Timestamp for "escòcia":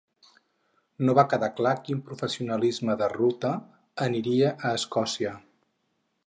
4.81-5.37